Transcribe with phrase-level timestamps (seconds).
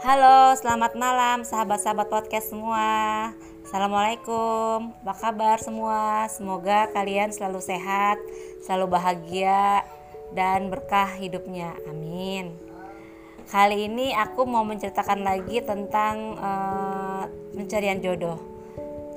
[0.00, 2.88] Halo, selamat malam sahabat-sahabat podcast semua.
[3.68, 6.24] Assalamualaikum, apa kabar semua?
[6.32, 8.16] Semoga kalian selalu sehat,
[8.64, 9.84] selalu bahagia,
[10.32, 11.76] dan berkah hidupnya.
[11.84, 12.56] Amin.
[13.52, 18.40] Kali ini aku mau menceritakan lagi tentang uh, pencarian jodoh.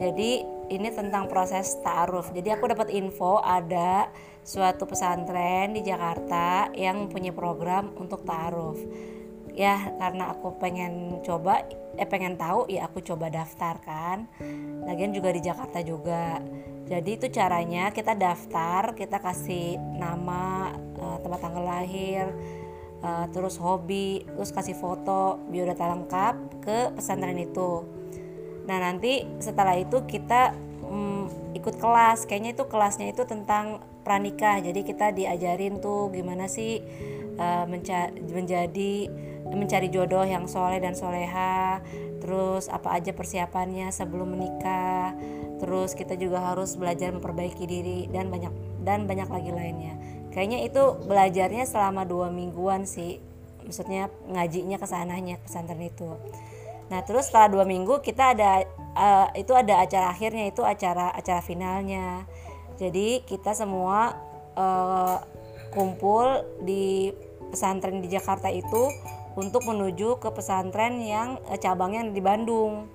[0.04, 2.36] Jadi ini tentang proses ta'aruf.
[2.36, 4.11] Jadi aku dapat info ada
[4.43, 8.84] suatu pesantren di Jakarta yang punya program untuk ta'aruf
[9.54, 11.62] ya karena aku pengen coba
[11.93, 14.26] eh pengen tahu ya aku coba daftar kan.
[14.89, 16.42] Lagian juga di Jakarta juga.
[16.84, 22.28] Jadi itu caranya kita daftar kita kasih nama uh, tempat tanggal lahir
[23.00, 27.88] uh, terus hobi terus kasih foto biodata lengkap ke pesantren itu.
[28.65, 32.26] Nah nanti setelah itu kita um, ikut kelas.
[32.26, 34.59] Kayaknya itu kelasnya itu tentang pranikah.
[34.59, 36.84] Jadi kita diajarin tuh gimana sih
[37.40, 37.66] uh,
[38.28, 38.94] menjadi
[39.52, 41.83] mencari jodoh yang soleh dan soleha.
[42.23, 45.11] Terus apa aja persiapannya sebelum menikah.
[45.59, 48.52] Terus kita juga harus belajar memperbaiki diri dan banyak
[48.83, 49.95] dan banyak lagi lainnya.
[50.31, 53.19] Kayaknya itu belajarnya selama dua mingguan sih.
[53.64, 56.19] Maksudnya ngajinya ke sananya pesantren itu.
[56.91, 61.39] Nah terus setelah dua minggu kita ada uh, itu ada acara akhirnya itu acara acara
[61.39, 62.27] finalnya.
[62.75, 64.17] Jadi kita semua
[64.58, 65.21] uh,
[65.71, 67.14] kumpul di
[67.53, 68.89] pesantren di Jakarta itu
[69.34, 72.89] untuk menuju ke pesantren yang eh, cabangnya di Bandung.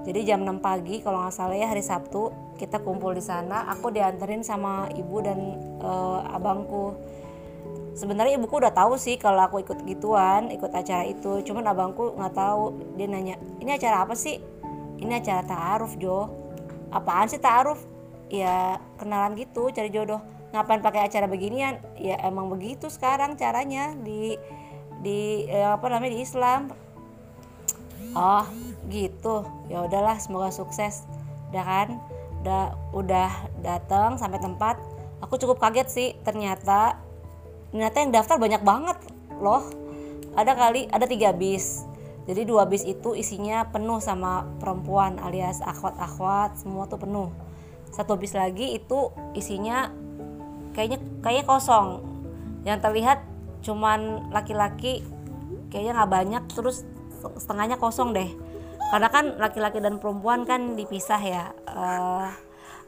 [0.00, 3.68] Jadi jam 6 pagi kalau nggak salah ya hari Sabtu kita kumpul di sana.
[3.72, 6.96] Aku dianterin sama ibu dan uh, abangku.
[7.96, 11.44] Sebenarnya ibuku udah tahu sih kalau aku ikut gituan, ikut acara itu.
[11.44, 12.96] Cuman abangku nggak tahu.
[12.96, 14.40] Dia nanya, ini acara apa sih?
[15.00, 16.28] Ini acara ta'aruf Jo.
[16.92, 17.80] Apaan sih ta'aruf?
[18.32, 20.20] Ya kenalan gitu, cari jodoh.
[20.52, 21.80] Ngapain pakai acara beginian?
[21.96, 24.36] Ya emang begitu sekarang caranya di
[25.00, 26.70] di eh, apa namanya di Islam.
[28.16, 28.46] Oh
[28.88, 29.46] gitu.
[29.70, 31.04] Ya udahlah semoga sukses.
[31.50, 31.88] Udah kan?
[32.42, 33.30] Udah udah
[33.64, 34.76] datang sampai tempat.
[35.20, 37.00] Aku cukup kaget sih ternyata.
[37.70, 38.98] Ternyata yang daftar banyak banget
[39.38, 39.64] loh.
[40.34, 41.86] Ada kali ada tiga bis.
[42.28, 47.32] Jadi dua bis itu isinya penuh sama perempuan alias akhwat-akhwat semua tuh penuh.
[47.90, 49.90] Satu bis lagi itu isinya
[50.76, 51.88] kayaknya kayaknya kosong.
[52.62, 53.18] Yang terlihat
[53.60, 55.04] cuman laki-laki
[55.70, 56.84] kayaknya nggak banyak terus
[57.38, 58.30] setengahnya kosong deh.
[58.90, 62.26] Karena kan laki-laki dan perempuan kan dipisah ya uh,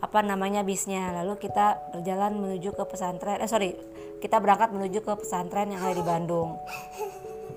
[0.03, 1.15] apa namanya bisnya.
[1.23, 3.79] Lalu kita berjalan menuju ke pesantren eh sorry
[4.19, 6.59] kita berangkat menuju ke pesantren yang ada di Bandung.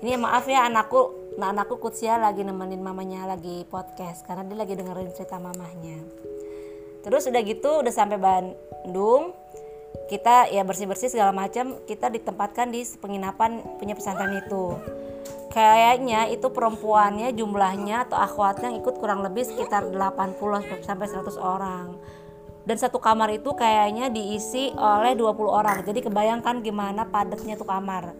[0.02, 4.72] Ini maaf ya anakku nah anakku Kutsia lagi nemenin mamanya lagi podcast karena dia lagi
[4.72, 6.00] dengerin cerita mamahnya.
[7.06, 9.30] Terus udah gitu udah sampai Bandung
[10.06, 14.78] kita ya bersih-bersih segala macam kita ditempatkan di penginapan punya pesantren itu.
[15.50, 21.96] Kayaknya itu perempuannya jumlahnya atau akhwatnya ikut kurang lebih sekitar 80 sampai 100 orang.
[22.66, 25.80] Dan satu kamar itu kayaknya diisi oleh 20 orang.
[25.86, 28.12] Jadi kebayangkan gimana padatnya tuh kamar.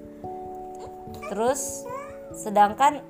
[1.29, 1.85] Terus
[2.33, 3.05] sedangkan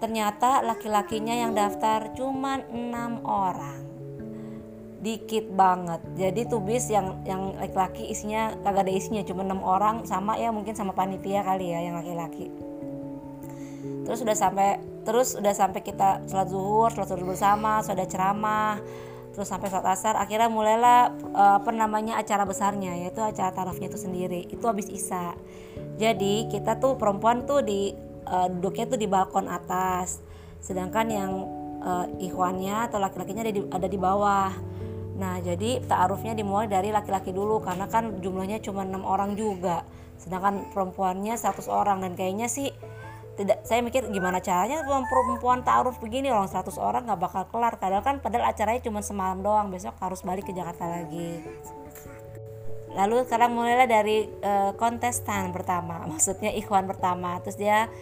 [0.00, 3.99] ternyata laki-lakinya yang daftar cuma enam orang
[5.00, 6.00] dikit banget.
[6.14, 10.52] Jadi tuh bis yang yang laki-laki isinya kagak ada isinya cuma enam orang sama ya
[10.52, 12.52] mungkin sama panitia kali ya yang laki-laki.
[14.04, 14.76] Terus udah sampai
[15.08, 18.76] terus udah sampai kita sholat zuhur sholat zuhur bersama sudah ceramah
[19.32, 23.96] terus sampai sholat asar akhirnya mulailah uh, apa namanya acara besarnya yaitu acara tarafnya itu
[23.96, 24.44] sendiri.
[24.52, 25.32] Itu habis isya.
[25.96, 27.96] Jadi kita tuh perempuan tuh di
[28.28, 30.20] uh, duduknya tuh di balkon atas.
[30.60, 31.32] Sedangkan yang
[31.80, 34.69] uh, ikhwannya atau laki-lakinya ada di, ada di bawah
[35.20, 39.84] Nah, jadi ta'arufnya dimulai dari laki-laki dulu karena kan jumlahnya cuma enam orang juga.
[40.16, 42.72] Sedangkan perempuannya 100 orang dan kayaknya sih
[43.36, 47.76] tidak saya mikir gimana caranya perempuan ta'aruf begini orang 100 orang nggak bakal kelar.
[47.76, 51.44] Padahal kan padahal acaranya cuma semalam doang besok harus balik ke Jakarta lagi.
[52.90, 57.36] Lalu sekarang mulailah dari uh, kontestan pertama maksudnya ikhwan pertama.
[57.44, 57.92] Terus dia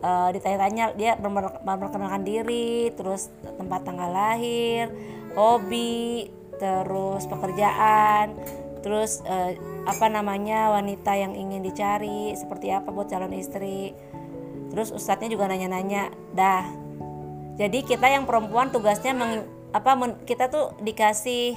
[0.00, 3.28] uh, ditanya-tanya dia memperkenalkan diri terus
[3.60, 4.88] tempat tanggal lahir
[5.36, 8.36] hobi terus pekerjaan
[8.82, 9.54] terus eh,
[9.86, 13.94] apa namanya wanita yang ingin dicari seperti apa buat calon istri.
[14.72, 16.82] Terus ustadznya juga nanya-nanya dah
[17.56, 19.44] jadi kita yang perempuan tugasnya meng,
[19.76, 21.56] apa men, kita tuh dikasih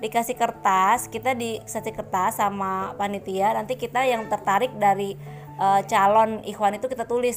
[0.00, 5.12] dikasih kertas kita dikasih kertas sama panitia nanti kita yang tertarik dari
[5.60, 7.36] uh, calon ikhwan itu kita tulis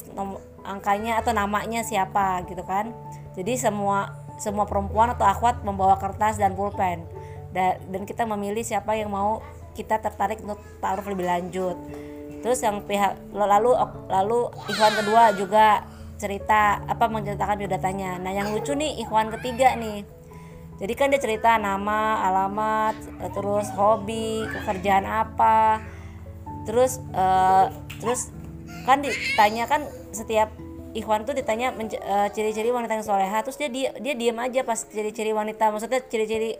[0.64, 2.88] angkanya atau namanya siapa gitu kan.
[3.36, 7.06] Jadi semua semua perempuan atau akhwat membawa kertas dan pulpen.
[7.54, 9.40] Da dan kita memilih siapa yang mau
[9.74, 11.76] kita tertarik untuk taruh lebih lanjut.
[12.42, 13.72] Terus yang pihak lalu
[14.10, 15.86] lalu ikhwan kedua juga
[16.18, 18.18] cerita apa menceritakan biodatanya.
[18.22, 20.06] Nah yang lucu nih ikhwan ketiga nih.
[20.74, 22.98] Jadi kan dia cerita nama alamat
[23.34, 25.78] terus hobi pekerjaan apa.
[26.66, 27.70] Terus uh,
[28.02, 28.34] terus
[28.84, 30.50] kan ditanya kan setiap
[30.94, 34.78] Ikhwan tuh ditanya uh, ciri-ciri wanita yang soleha terus dia dia dia diam aja pas
[34.78, 36.54] ciri-ciri wanita maksudnya ciri-ciri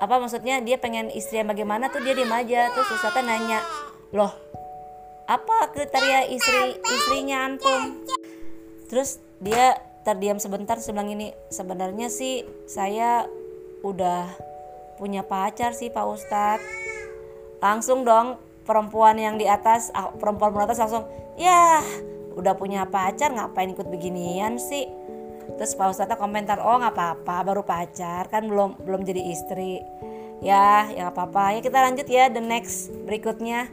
[0.00, 3.60] apa maksudnya dia pengen istri yang bagaimana tuh dia diam aja terus Ustaznya nanya
[4.12, 4.50] loh
[5.30, 8.02] apa kriteria istri istrinya antum?
[8.90, 13.30] Terus dia terdiam sebentar sebelum ini sebenarnya sih saya
[13.86, 14.26] udah
[14.98, 16.66] punya pacar sih Pak Ustadz.
[17.62, 21.06] Langsung dong perempuan yang di atas ah, perempuan di atas langsung
[21.38, 21.78] ya
[22.36, 24.86] udah punya pacar ngapain ikut beginian sih?
[25.56, 29.82] Terus Pak Ustadz komentar oh nggak apa-apa baru pacar kan belum belum jadi istri.
[30.40, 31.58] Ya ya nggak apa-apa.
[31.58, 33.68] Ya kita lanjut ya the next berikutnya.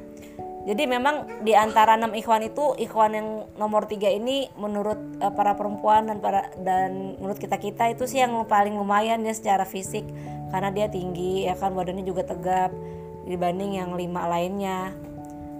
[0.68, 5.56] Jadi memang di antara enam ikhwan itu ikhwan yang nomor tiga ini menurut uh, para
[5.56, 10.04] perempuan dan para dan menurut kita kita itu sih yang paling lumayan ya secara fisik
[10.52, 12.76] karena dia tinggi ya kan badannya juga tegap
[13.24, 14.92] dibanding yang lima lainnya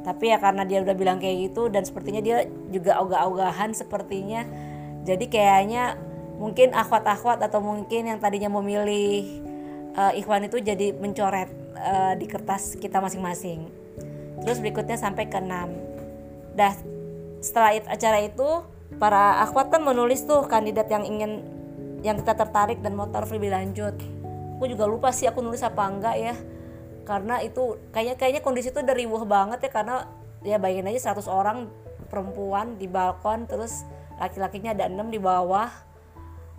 [0.04, 4.46] tapi ya karena dia udah bilang kayak gitu dan sepertinya dia juga ogah-ogahan sepertinya.
[5.04, 5.96] Jadi kayaknya
[6.38, 9.42] mungkin akhwat-akhwat atau mungkin yang tadinya memilih
[9.98, 13.68] uh, ikhwan itu jadi mencoret uh, di kertas kita masing-masing.
[14.46, 16.74] Terus berikutnya sampai ke 6 dah
[17.38, 18.66] setelah acara itu
[18.98, 21.46] para akhwat kan menulis tuh kandidat yang ingin
[22.02, 23.94] yang kita tertarik dan mau taruh lebih lanjut.
[24.58, 26.36] Aku juga lupa sih aku nulis apa enggak ya
[27.08, 29.96] karena itu kayaknya kayaknya kondisi itu udah riuh banget ya karena
[30.44, 31.72] ya bayangin aja 100 orang
[32.12, 33.88] perempuan di balkon terus
[34.20, 35.72] laki-lakinya ada enam di bawah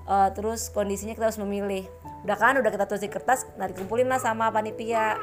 [0.09, 1.85] uh, terus kondisinya kita harus memilih.
[2.25, 5.21] Udah kan udah kita tulis di kertas nah dikumpulin lah sama panitia.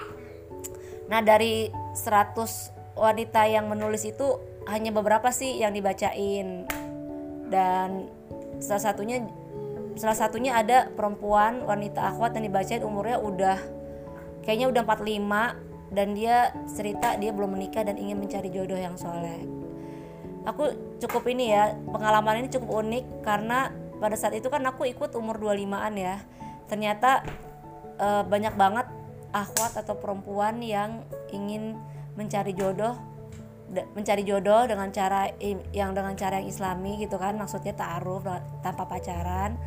[1.09, 4.39] Nah dari 100 wanita yang menulis itu
[4.69, 6.69] hanya beberapa sih yang dibacain.
[7.49, 8.09] Dan
[8.61, 9.25] salah satunya
[9.97, 13.57] salah satunya ada perempuan wanita akhwat yang dibacain umurnya udah
[14.45, 19.43] kayaknya udah 45 dan dia cerita dia belum menikah dan ingin mencari jodoh yang soleh.
[20.45, 20.69] Aku
[21.01, 25.41] cukup ini ya pengalaman ini cukup unik karena pada saat itu kan aku ikut umur
[25.41, 26.21] 25an ya.
[26.69, 27.25] Ternyata
[27.97, 28.85] e, banyak banget
[29.33, 31.01] akhwat atau perempuan yang
[31.33, 31.75] ingin
[32.13, 32.95] mencari jodoh
[33.65, 35.33] mencari jodoh dengan cara
[35.73, 37.33] yang dengan cara yang islami gitu kan.
[37.33, 38.21] Maksudnya taaruf
[38.61, 39.57] tanpa pacaran.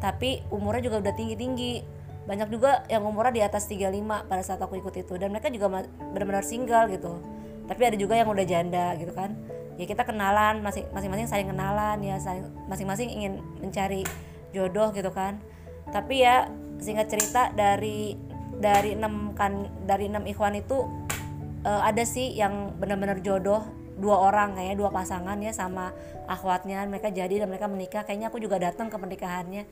[0.00, 1.72] Tapi umurnya juga udah tinggi tinggi
[2.22, 5.14] banyak juga yang umurnya di atas 35 pada saat aku ikut itu.
[5.18, 5.82] Dan mereka juga
[6.14, 7.18] benar-benar single gitu.
[7.66, 9.34] Tapi ada juga yang udah janda gitu kan.
[9.74, 12.20] Ya kita kenalan masing-masing saling kenalan ya
[12.68, 14.06] masing-masing ingin mencari
[14.54, 15.42] jodoh gitu kan.
[15.90, 16.46] Tapi ya
[16.78, 18.14] singkat cerita dari
[18.62, 20.86] dari enam kan dari enam ikhwan itu
[21.66, 23.66] uh, ada sih yang benar-benar jodoh
[23.98, 25.90] dua orang kayaknya dua pasangan ya sama
[26.30, 26.86] akhwatnya.
[26.86, 28.02] Mereka jadi dan mereka menikah.
[28.06, 29.64] Kayaknya aku juga datang ke pernikahannya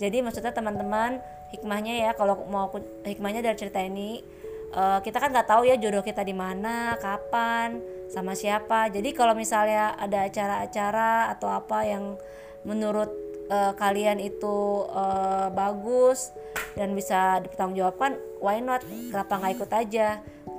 [0.00, 1.20] jadi maksudnya teman-teman
[1.52, 2.72] hikmahnya ya kalau mau
[3.04, 4.24] hikmahnya dari cerita ini
[4.72, 7.78] uh, kita kan nggak tahu ya jodoh kita di mana kapan
[8.10, 8.90] sama siapa.
[8.90, 12.18] Jadi kalau misalnya ada acara-acara atau apa yang
[12.64, 13.12] menurut
[13.52, 16.32] uh, kalian itu uh, bagus
[16.74, 18.82] dan bisa dipertanggungjawabkan why not?
[18.86, 20.08] Kenapa nggak ikut aja?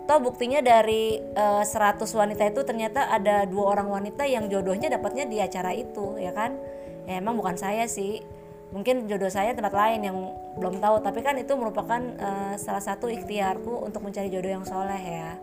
[0.05, 5.25] Toh buktinya dari uh, 100 wanita itu ternyata ada dua orang wanita yang jodohnya dapatnya
[5.25, 6.55] di acara itu ya kan?
[7.09, 8.21] Ya emang bukan saya sih
[8.71, 10.17] mungkin jodoh saya tempat lain yang
[10.55, 14.99] belum tahu tapi kan itu merupakan uh, salah satu ikhtiarku untuk mencari jodoh yang soleh
[14.99, 15.35] ya.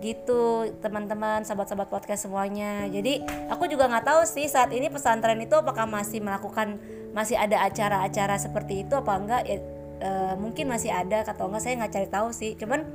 [0.00, 2.86] Gitu teman-teman sahabat-sahabat podcast semuanya.
[2.88, 3.20] Jadi
[3.50, 6.78] aku juga nggak tahu sih saat ini pesantren itu apakah masih melakukan
[7.10, 9.42] masih ada acara-acara seperti itu apa enggak.
[9.50, 9.58] Ya,
[10.00, 12.54] uh, mungkin masih ada atau enggak saya nggak cari tahu sih.
[12.54, 12.86] Cuman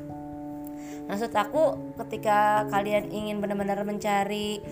[1.05, 4.63] maksud aku ketika kalian ingin benar-benar mencari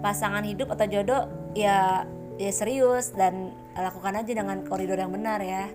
[0.00, 2.04] pasangan hidup atau jodoh ya
[2.36, 3.12] ya serius.
[3.12, 5.68] Dan lakukan aja dengan koridor yang benar ya.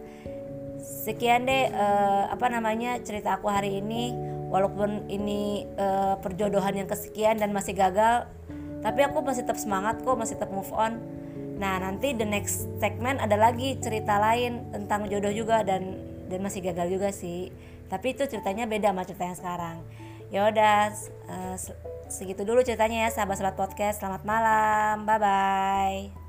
[0.82, 4.14] Sekian deh uh, apa namanya cerita aku hari ini.
[4.52, 8.28] Walaupun ini uh, perjodohan yang kesekian dan masih gagal
[8.82, 10.98] tapi aku masih tetap semangat kok masih tetap move on.
[11.62, 16.66] Nah nanti the next segment ada lagi cerita lain tentang jodoh juga dan dan masih
[16.66, 17.54] gagal juga sih.
[17.88, 19.78] Tapi itu ceritanya beda sama cerita yang sekarang.
[20.34, 20.78] Ya udah
[21.30, 21.56] uh,
[22.10, 24.02] segitu dulu ceritanya ya sahabat-sahabat podcast.
[24.02, 25.06] Selamat malam.
[25.06, 26.21] Bye bye